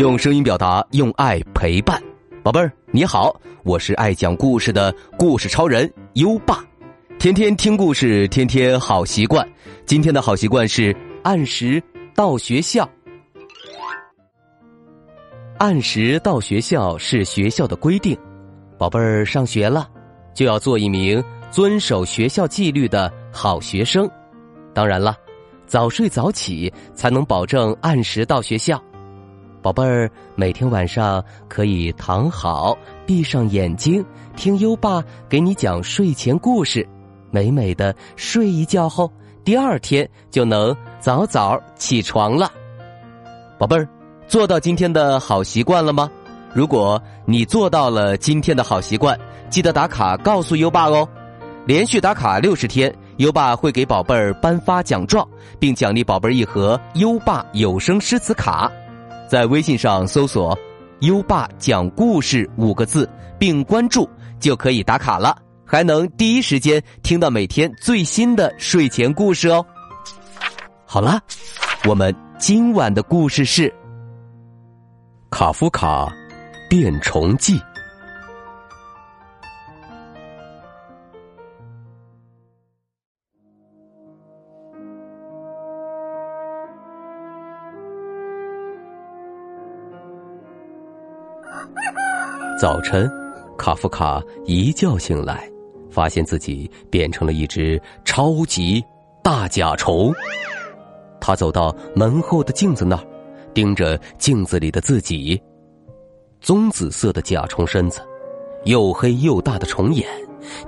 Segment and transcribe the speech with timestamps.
[0.00, 2.02] 用声音表达，用爱陪伴。
[2.42, 6.64] 宝贝儿，你好，我是爱讲故事的故事超人优爸。
[7.18, 9.46] 天天听故事，天天好习惯。
[9.84, 11.82] 今天的好习惯是按时
[12.14, 12.88] 到学校。
[15.58, 18.16] 按时到学校是学校的规定。
[18.78, 19.86] 宝贝儿，上学了，
[20.32, 24.10] 就要做一名遵守学校纪律的好学生。
[24.72, 25.14] 当然了，
[25.66, 28.82] 早睡早起才能保证按时到学校。
[29.62, 34.02] 宝贝儿，每天晚上可以躺好，闭上眼睛，
[34.34, 36.88] 听优爸给你讲睡前故事，
[37.30, 39.12] 美美的睡一觉后，
[39.44, 42.50] 第二天就能早早起床了。
[43.58, 43.86] 宝贝儿，
[44.26, 46.10] 做到今天的好习惯了吗？
[46.54, 49.18] 如果你做到了今天的好习惯，
[49.50, 51.06] 记得打卡告诉优爸哦。
[51.66, 58.72] 连续打卡六十天，优爸会给宝贝儿颁发奖状，并奖励宝贝儿一盒优爸有声诗词卡。
[59.30, 60.58] 在微信上搜索
[61.02, 69.64] “优爸讲故事”五个字，并关注就可以打卡了，还能第一时间听到每天最新的睡前故事哦。
[70.84, 71.20] 好了，
[71.88, 73.68] 我们今晚的故事是
[75.30, 76.12] 《卡夫卡
[76.68, 77.56] 变虫记》。
[92.60, 93.10] 早晨，
[93.56, 95.50] 卡夫卡一觉醒来，
[95.90, 98.84] 发现自己变成了一只超级
[99.22, 100.12] 大甲虫。
[101.22, 103.02] 他走到门后的镜子那儿，
[103.54, 105.40] 盯着镜子里的自己。
[106.42, 108.02] 棕紫色的甲虫身子，
[108.64, 110.06] 又黑又大的虫眼，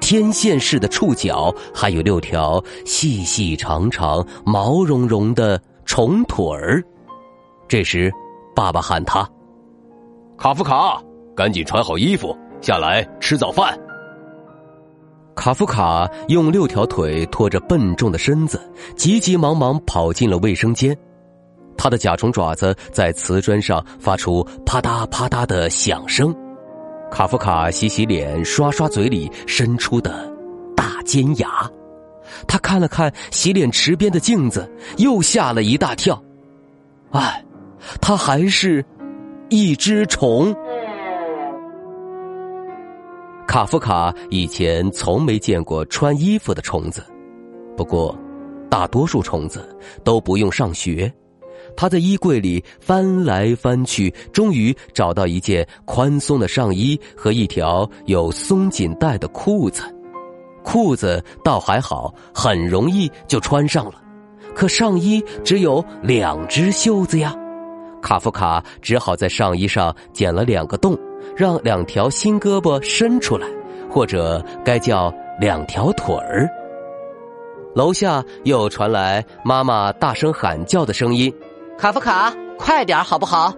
[0.00, 6.84] 天线似的触角，还有六条细细长长、毛茸茸的虫腿儿。
[7.66, 8.12] 这时，
[8.54, 9.28] 爸爸喊他
[10.38, 11.02] ：“卡夫卡。”
[11.40, 13.74] 赶紧穿好衣服，下来吃早饭。
[15.34, 18.60] 卡夫卡用六条腿拖着笨重的身子，
[18.94, 20.94] 急急忙忙跑进了卫生间。
[21.78, 26.30] 他的甲虫爪子在瓷砖上发出啪嗒啪嗒的响声。
[27.10, 30.30] 卡夫卡洗洗脸，刷刷嘴里伸出的
[30.76, 31.48] 大尖牙。
[32.46, 36.22] 他看了看洗脸池边的镜子，又吓了一大跳。
[37.12, 37.42] 哎，
[37.98, 38.84] 他还是
[39.48, 40.54] 一只虫。
[43.50, 47.04] 卡夫卡以前从没见过穿衣服的虫子，
[47.76, 48.16] 不过，
[48.70, 51.12] 大多数虫子都不用上学。
[51.76, 59.82] 他在衣柜里翻来翻去，终于找到一件宽松的上衣和一条有松紧带的裤子。
[60.62, 63.94] 裤子倒还好，很容易就穿上了，
[64.54, 67.34] 可上衣只有两只袖子呀。
[68.00, 70.96] 卡夫卡只好在上衣上剪了两个洞。
[71.36, 73.46] 让两条新胳膊伸出来，
[73.90, 76.48] 或者该叫两条腿儿。
[77.74, 81.32] 楼下又传来妈妈大声喊叫的声音
[81.78, 83.52] ：“卡夫卡，快点好不好？”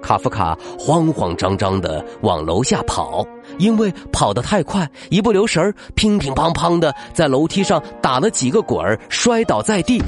[0.00, 3.26] 卡夫卡慌慌张张的往楼下跑，
[3.58, 10.00] 因为跑得太快，一不留神儿乒乒乓乓的在楼梯上打了几个滚儿，摔倒在地。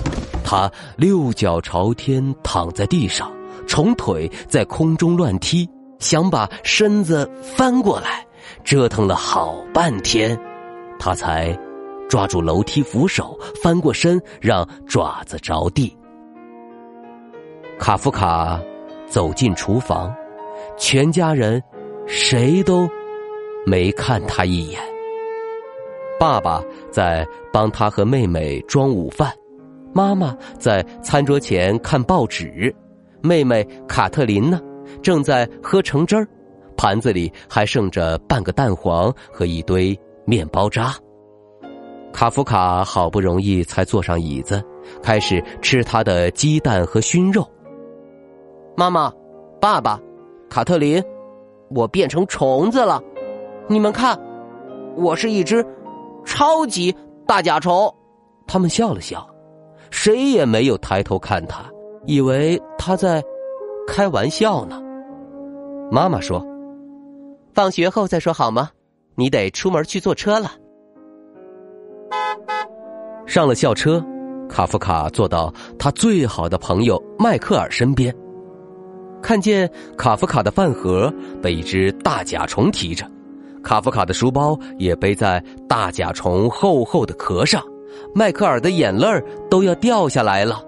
[0.44, 3.28] 他六脚朝天躺在地上，
[3.66, 5.68] 虫腿在空中乱踢。
[6.00, 8.26] 想把身子翻过来，
[8.64, 10.36] 折腾了好半天，
[10.98, 11.56] 他才
[12.08, 15.96] 抓住楼梯扶手翻过身，让爪子着地。
[17.78, 18.60] 卡夫卡
[19.06, 20.12] 走进厨房，
[20.76, 21.62] 全家人
[22.06, 22.88] 谁都
[23.64, 24.80] 没看他一眼。
[26.18, 29.32] 爸爸在帮他和妹妹装午饭，
[29.94, 32.74] 妈妈在餐桌前看报纸，
[33.22, 34.60] 妹妹卡特琳呢？
[35.02, 36.26] 正在喝橙汁儿，
[36.76, 40.94] 盘子里还剩着半个蛋黄和一堆面包渣。
[42.12, 44.62] 卡夫卡好不容易才坐上椅子，
[45.02, 47.48] 开始吃他的鸡蛋和熏肉。
[48.76, 49.12] 妈妈，
[49.60, 50.00] 爸爸，
[50.48, 51.02] 卡特琳，
[51.70, 53.00] 我变成虫子了，
[53.68, 54.18] 你们看，
[54.96, 55.64] 我是一只
[56.24, 56.94] 超级
[57.26, 57.94] 大甲虫。
[58.46, 59.24] 他们笑了笑，
[59.90, 61.64] 谁也没有抬头看他，
[62.06, 63.22] 以为他在
[63.90, 64.80] 开玩笑呢。
[65.90, 66.46] 妈妈说
[67.52, 68.70] ：“放学后再说好吗？
[69.16, 70.52] 你得出门去坐车了。”
[73.26, 74.00] 上了校车，
[74.48, 78.14] 卡夫卡坐到他最好的朋友迈克尔身边，
[79.20, 81.12] 看见卡夫卡的饭盒
[81.42, 83.04] 被一只大甲虫提着，
[83.60, 87.60] 卡夫卡的书包也背在大甲虫厚厚的壳上，
[88.14, 89.06] 迈克尔的眼泪
[89.50, 90.62] 都要掉下来了。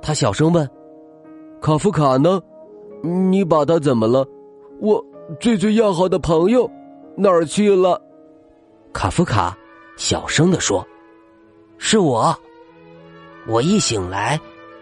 [0.00, 0.68] 他小声问
[1.60, 2.40] ：“卡夫卡呢？
[3.02, 4.26] 你把他怎么了？
[4.80, 5.04] 我
[5.40, 6.70] 最最要好的朋友
[7.16, 8.00] 哪儿去了？
[8.92, 9.56] 卡夫卡
[9.96, 10.86] 小声的说
[11.78, 12.36] ：“是我，
[13.46, 14.40] 我一醒来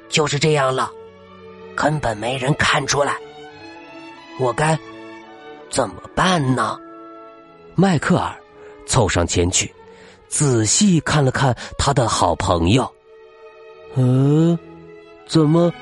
[0.08, 0.90] 就是这样了，
[1.76, 3.16] 根本没人看出来。
[4.40, 4.78] 我该
[5.68, 6.78] 怎么办呢？”
[7.76, 8.34] 迈克尔
[8.86, 9.72] 凑上前去，
[10.28, 12.90] 仔细看了看他的好朋友。
[13.94, 14.58] 嗯，
[15.26, 15.72] 怎么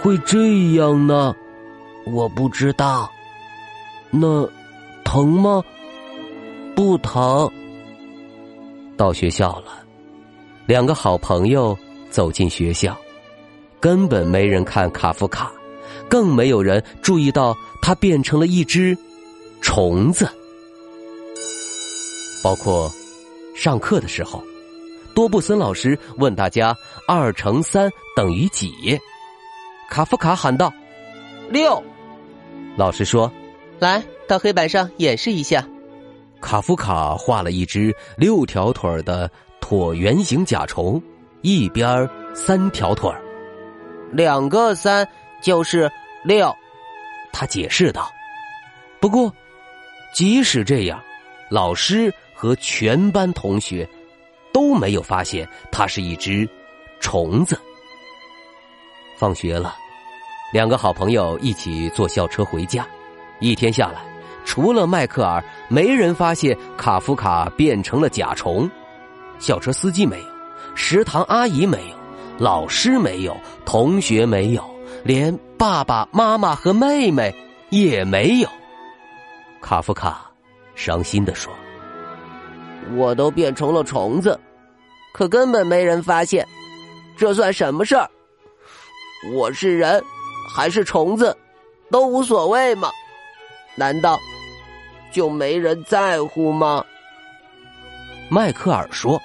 [0.00, 1.34] 会这样呢？
[2.06, 3.10] 我不知道。
[4.10, 4.48] 那
[5.04, 5.62] 疼吗？
[6.74, 7.50] 不疼。
[8.96, 9.84] 到学校了，
[10.66, 11.76] 两个好朋友
[12.08, 12.96] 走进学校，
[13.80, 15.52] 根本没人看卡夫卡，
[16.08, 18.96] 更没有人注意到他变成了一只
[19.60, 20.28] 虫子。
[22.42, 22.90] 包括
[23.54, 24.42] 上课的时候，
[25.14, 26.74] 多布森老师问大家
[27.08, 28.98] ：“二乘三等于几？”
[29.90, 30.72] 卡夫卡喊道
[31.50, 31.82] ：“六。”
[32.76, 33.32] 老师说
[33.80, 35.66] ：“来到黑板上演示一下。”
[36.40, 39.30] 卡夫卡画了一只六条腿的
[39.60, 41.02] 椭圆形甲虫，
[41.40, 43.10] 一边三条腿
[44.12, 45.08] 两个三
[45.40, 45.90] 就是
[46.22, 46.54] 六。
[47.32, 48.10] 他解释道。
[49.00, 49.32] 不过，
[50.12, 51.02] 即使这样，
[51.50, 53.88] 老师和全班同学
[54.52, 56.48] 都没有发现它是一只
[57.00, 57.58] 虫子。
[59.16, 59.76] 放学了。
[60.52, 62.86] 两个好朋友一起坐校车回家，
[63.40, 64.00] 一天下来，
[64.44, 68.70] 除了迈克尔，没人发现卡夫卡变成了甲虫。
[69.40, 70.26] 校车司机没有，
[70.76, 71.96] 食堂阿姨没有，
[72.38, 74.64] 老师没有，同学没有，
[75.02, 77.34] 连爸爸妈妈和妹妹
[77.70, 78.48] 也没有。
[79.60, 80.30] 卡夫卡
[80.76, 81.52] 伤心的说
[82.96, 84.38] ：“我都变成了虫子，
[85.12, 86.46] 可根本没人发现，
[87.16, 88.08] 这算什么事儿？
[89.34, 90.02] 我是人。”
[90.48, 91.36] 还是虫子，
[91.90, 92.90] 都无所谓吗？
[93.74, 94.18] 难道
[95.12, 96.84] 就没人在乎吗？
[98.30, 99.20] 迈克尔说：“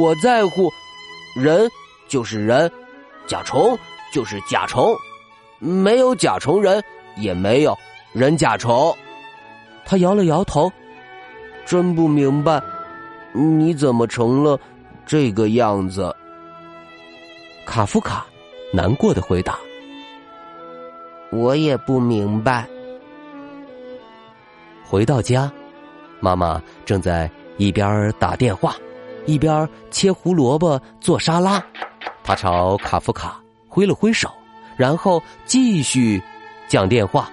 [0.00, 0.72] 我在乎，
[1.34, 1.68] 人
[2.08, 2.70] 就是人，
[3.26, 3.78] 甲虫
[4.12, 4.96] 就是甲虫，
[5.58, 6.82] 没有甲虫人，
[7.16, 7.76] 也没有
[8.12, 8.96] 人甲虫。”
[9.84, 10.72] 他摇了摇头，
[11.64, 12.62] 真不明白，
[13.32, 14.58] 你怎么成了
[15.04, 16.14] 这个样子？
[17.66, 18.24] 卡夫卡
[18.72, 19.58] 难过的回答。
[21.32, 22.66] 我也不明白。
[24.84, 25.50] 回到家，
[26.20, 28.76] 妈妈正在一边打电话，
[29.26, 31.64] 一边切胡萝卜做沙拉。
[32.22, 34.30] 她朝卡夫卡挥了挥手，
[34.76, 36.22] 然后继续
[36.68, 37.28] 讲电话。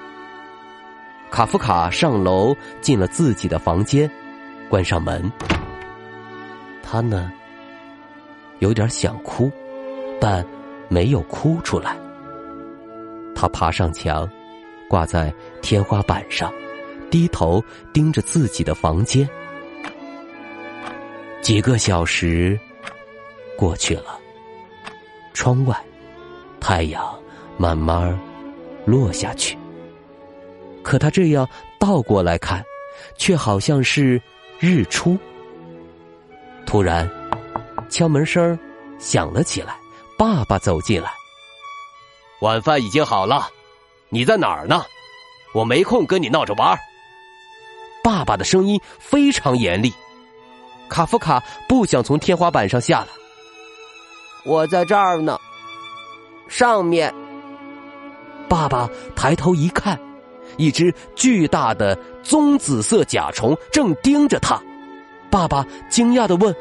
[1.29, 4.09] 卡夫卡上楼进了自己的房间，
[4.69, 5.31] 关上门。
[6.83, 7.31] 他呢，
[8.59, 9.51] 有点想哭，
[10.19, 10.45] 但
[10.89, 11.95] 没有哭出来。
[13.43, 14.25] 他爬上墙，
[14.87, 16.49] 挂在天花板上，
[17.11, 17.61] 低头
[17.91, 19.27] 盯着自己的房间。
[21.41, 22.57] 几个小时
[23.57, 24.17] 过去了，
[25.33, 25.77] 窗外
[26.61, 27.03] 太阳
[27.57, 28.17] 慢慢
[28.85, 29.57] 落下去。
[30.81, 31.45] 可他这样
[31.77, 32.63] 倒过来看，
[33.17, 34.21] 却好像是
[34.57, 35.19] 日出。
[36.65, 37.11] 突然，
[37.89, 38.57] 敲门声
[38.99, 39.75] 响了起来，
[40.17, 41.11] 爸爸走进来。
[42.43, 43.47] 晚饭已经好了，
[44.09, 44.83] 你在哪儿呢？
[45.53, 46.77] 我没空跟你闹着玩。
[48.03, 49.93] 爸爸的声音非常严厉。
[50.89, 53.07] 卡夫卡不想从天花板上下来。
[54.43, 55.39] 我在这儿呢，
[56.49, 57.15] 上面。
[58.49, 59.97] 爸爸抬头一看，
[60.57, 64.61] 一只巨大的棕紫色甲虫正盯着他。
[65.31, 66.53] 爸爸惊讶的问：“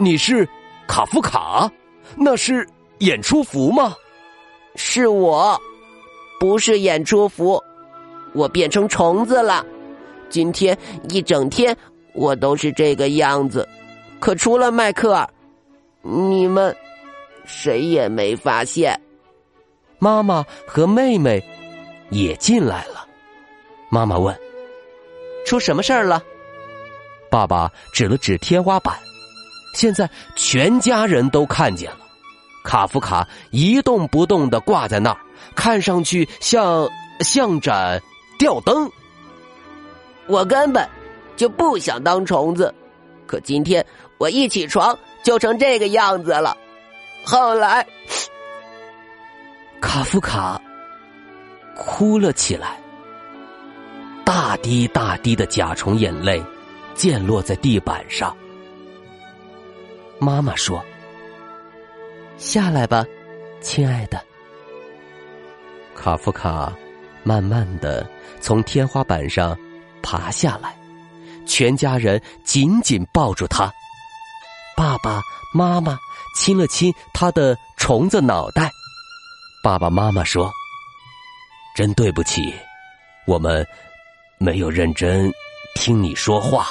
[0.00, 0.48] 你是
[0.88, 1.70] 卡夫卡？
[2.16, 2.66] 那是
[3.00, 3.94] 演出服吗？”
[4.74, 5.60] 是我，
[6.40, 7.62] 不是演出服，
[8.32, 9.64] 我变成虫子了。
[10.28, 10.76] 今天
[11.10, 11.76] 一整天
[12.14, 13.68] 我都是这个样子，
[14.18, 15.28] 可除了迈克尔，
[16.00, 16.74] 你们
[17.44, 18.98] 谁也没发现。
[19.98, 21.42] 妈妈和妹妹
[22.10, 23.06] 也进来了。
[23.90, 24.34] 妈妈问
[25.46, 26.22] ：“出什么事儿了？”
[27.30, 28.98] 爸爸指了指天花板，
[29.74, 31.98] 现在全家人都看见了。
[32.62, 35.18] 卡夫卡一动不动的挂在那儿，
[35.54, 36.88] 看上去像
[37.20, 38.00] 像盏
[38.38, 38.90] 吊灯。
[40.26, 40.88] 我根本
[41.36, 42.72] 就不想当虫子，
[43.26, 43.84] 可今天
[44.18, 46.56] 我一起床就成这个样子了。
[47.24, 47.86] 后来，
[49.80, 50.60] 卡夫卡
[51.76, 52.80] 哭了起来，
[54.24, 56.42] 大滴大滴的甲虫眼泪
[56.94, 58.36] 溅落在地板上。
[60.20, 60.82] 妈妈说。
[62.38, 63.04] 下来吧，
[63.60, 64.22] 亲爱的。
[65.94, 66.72] 卡夫卡
[67.22, 68.04] 慢慢的
[68.40, 69.56] 从天花板上
[70.02, 70.76] 爬下来，
[71.46, 73.72] 全家人紧紧抱住他。
[74.76, 75.22] 爸爸
[75.54, 75.96] 妈妈
[76.34, 78.70] 亲了亲他的虫子脑袋。
[79.62, 80.50] 爸爸妈妈说
[81.76, 82.52] ：“真对不起，
[83.26, 83.64] 我们
[84.38, 85.30] 没有认真
[85.76, 86.66] 听你说话。”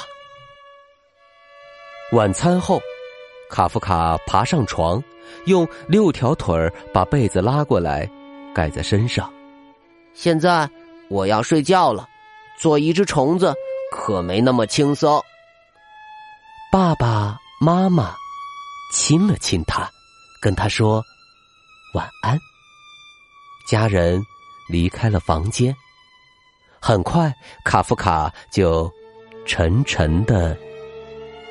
[2.12, 2.82] 晚餐后，
[3.52, 5.00] 卡夫卡爬上床，
[5.44, 8.08] 用六条腿儿把被子拉过来，
[8.54, 9.30] 盖在身上。
[10.14, 10.68] 现在
[11.10, 12.08] 我要睡觉了，
[12.58, 13.54] 做一只虫子
[13.92, 15.22] 可没那么轻松。
[16.72, 18.16] 爸爸妈妈
[18.90, 19.86] 亲了亲他，
[20.40, 21.04] 跟他说
[21.92, 22.38] 晚安。
[23.68, 24.24] 家人
[24.70, 25.76] 离开了房间，
[26.80, 27.30] 很快
[27.66, 28.90] 卡夫卡就
[29.44, 30.56] 沉沉的。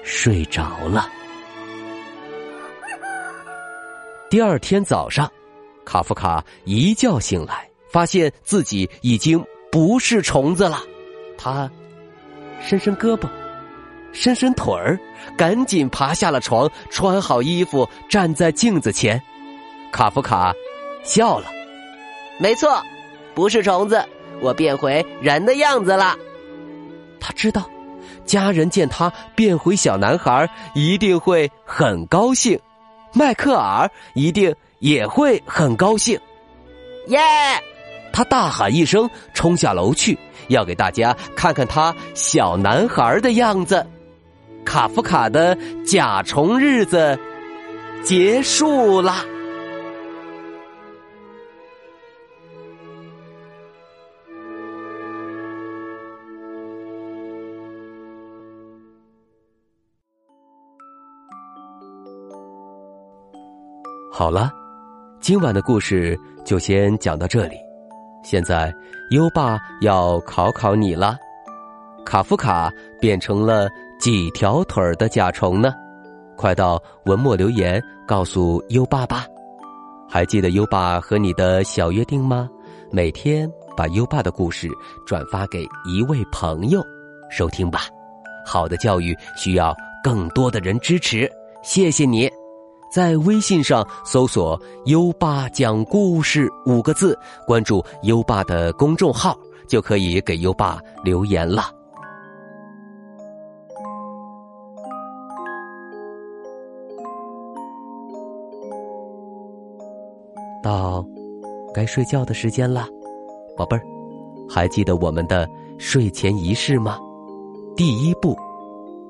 [0.03, 1.07] 睡着了。
[4.31, 5.29] 第二天早上，
[5.83, 10.81] 卡夫卡一觉醒来，发现自己已经不是虫子了。
[11.37, 11.69] 他
[12.61, 13.27] 伸伸胳膊，
[14.13, 14.97] 伸伸腿儿，
[15.37, 19.21] 赶紧爬下了床，穿好衣服，站在镜子前。
[19.91, 20.53] 卡夫卡
[21.03, 21.47] 笑了
[22.39, 22.81] ：“没错，
[23.35, 24.01] 不是虫子，
[24.39, 26.15] 我变回人的样子了。”
[27.19, 27.69] 他知道。
[28.23, 32.57] 家人见他变回小男孩，一定会很高兴；
[33.13, 36.19] 迈克尔一定也会很高兴。
[37.07, 37.19] 耶！
[38.13, 40.17] 他大喊一声，冲下楼去，
[40.49, 43.87] 要给大家看看他小男孩的样子。
[44.65, 47.17] 卡夫卡的甲虫日子
[48.03, 49.25] 结束了。
[64.13, 64.51] 好了，
[65.21, 67.55] 今晚的故事就先讲到这里。
[68.25, 68.71] 现在
[69.11, 71.15] 优爸要考考你了：
[72.05, 73.69] 卡夫卡变成了
[74.01, 75.73] 几条腿儿的甲虫呢？
[76.35, 79.25] 快到文末留言告诉优爸吧。
[80.09, 82.49] 还记得优爸和你的小约定吗？
[82.91, 84.67] 每天把优爸的故事
[85.07, 86.83] 转发给一位朋友
[87.29, 87.83] 收听吧。
[88.45, 91.31] 好的教育需要更多的人支持，
[91.63, 92.29] 谢谢你。
[92.91, 97.17] 在微信上搜索“优爸讲故事”五个字，
[97.47, 99.33] 关注优爸的公众号，
[99.65, 101.71] 就可以给优爸留言了。
[110.61, 111.03] 到
[111.73, 112.85] 该睡觉的时间了，
[113.55, 113.83] 宝贝儿，
[114.49, 115.47] 还记得我们的
[115.79, 116.99] 睡前仪式吗？
[117.73, 118.35] 第一步，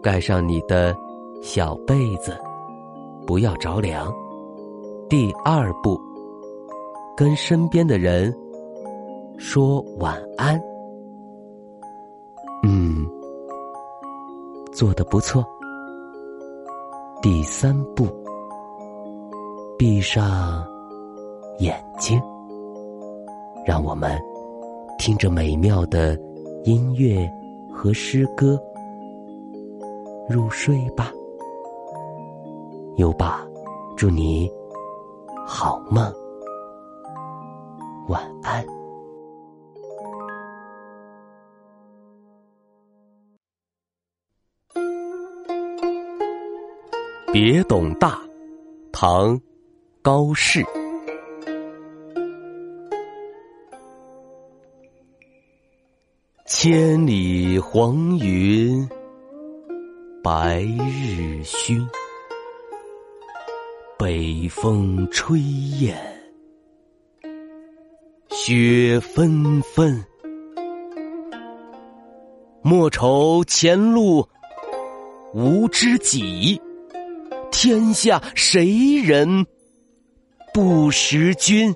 [0.03, 0.95] 盖上你的
[1.41, 2.37] 小被子。
[3.31, 4.13] 不要着凉。
[5.07, 5.97] 第二步，
[7.15, 8.29] 跟身边的人
[9.37, 10.61] 说晚安。
[12.61, 13.07] 嗯，
[14.73, 15.45] 做的不错。
[17.21, 18.05] 第三步，
[19.79, 20.61] 闭上
[21.59, 22.21] 眼睛，
[23.65, 24.19] 让我们
[24.99, 26.19] 听着美妙的
[26.65, 27.25] 音乐
[27.73, 28.61] 和诗歌
[30.27, 31.13] 入睡吧。
[32.97, 33.45] 优爸，
[33.95, 34.51] 祝你
[35.47, 36.13] 好梦，
[38.09, 38.65] 晚安。
[47.31, 48.19] 别董大，
[48.91, 49.39] 唐，
[50.01, 50.61] 高适。
[56.45, 58.87] 千里黄云，
[60.21, 61.87] 白日曛。
[64.01, 65.95] 北风吹雁，
[68.31, 70.03] 雪纷纷。
[72.63, 74.27] 莫愁前路
[75.35, 76.59] 无知己，
[77.51, 79.45] 天下谁人
[80.51, 81.71] 不识君。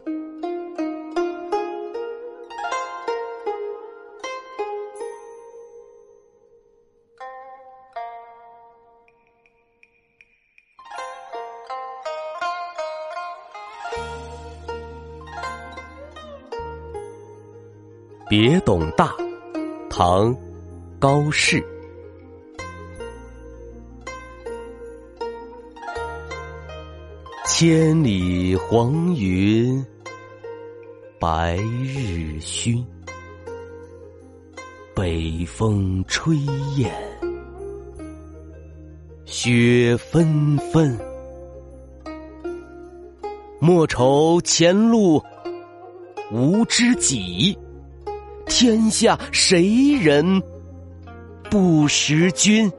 [18.37, 19.15] 别董大，
[19.89, 20.35] 唐，
[20.99, 21.65] 高适。
[27.47, 29.81] 千里黄云，
[31.17, 32.83] 白日曛。
[34.93, 36.35] 北风吹
[36.75, 36.91] 雁，
[39.23, 40.99] 雪纷纷。
[43.61, 45.23] 莫愁前路
[46.33, 47.57] 无知己。
[48.47, 50.41] 天下谁人
[51.49, 52.71] 不识君？